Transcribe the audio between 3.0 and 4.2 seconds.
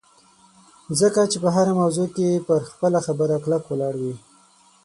خبره کلک ولاړ وي